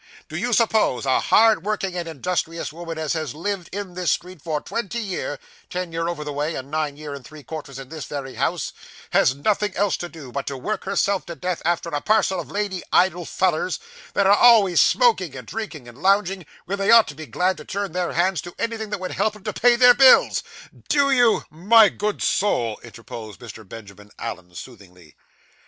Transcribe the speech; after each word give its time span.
Do 0.29 0.35
you 0.35 0.51
suppose 0.51 1.05
a 1.05 1.19
hard 1.19 1.63
working 1.63 1.95
and 1.95 2.07
industrious 2.07 2.73
woman 2.73 2.97
as 2.97 3.13
has 3.13 3.35
lived 3.35 3.69
in 3.71 3.93
this 3.93 4.09
street 4.11 4.41
for 4.41 4.59
twenty 4.59 4.97
year 4.97 5.37
(ten 5.69 5.91
year 5.91 6.07
over 6.07 6.23
the 6.23 6.33
way, 6.33 6.55
and 6.55 6.71
nine 6.71 6.97
year 6.97 7.13
and 7.13 7.23
three 7.23 7.43
quarters 7.43 7.77
in 7.77 7.89
this 7.89 8.05
very 8.05 8.33
house) 8.33 8.73
has 9.11 9.35
nothing 9.35 9.75
else 9.75 9.97
to 9.97 10.09
do 10.09 10.31
but 10.31 10.47
to 10.47 10.57
work 10.57 10.85
herself 10.85 11.23
to 11.27 11.35
death 11.35 11.61
after 11.65 11.89
a 11.89 12.01
parcel 12.01 12.39
of 12.39 12.49
lazy 12.49 12.81
idle 12.91 13.25
fellars, 13.25 13.77
that 14.15 14.25
are 14.25 14.35
always 14.35 14.81
smoking 14.81 15.35
and 15.35 15.45
drinking, 15.45 15.87
and 15.87 15.99
lounging, 15.99 16.47
when 16.65 16.79
they 16.79 16.89
ought 16.89 17.07
to 17.07 17.13
be 17.13 17.27
glad 17.27 17.55
to 17.57 17.63
turn 17.63 17.91
their 17.91 18.13
hands 18.13 18.41
to 18.41 18.55
anything 18.57 18.89
that 18.89 18.99
would 18.99 19.11
help 19.11 19.35
'em 19.35 19.43
to 19.43 19.53
pay 19.53 19.75
their 19.75 19.93
bills? 19.93 20.41
Do 20.89 21.11
you' 21.11 21.43
'My 21.51 21.89
good 21.89 22.23
soul,' 22.23 22.79
interposed 22.83 23.39
Mr. 23.39 23.69
Benjamin 23.69 24.09
Allen 24.17 24.55
soothingly. 24.55 25.15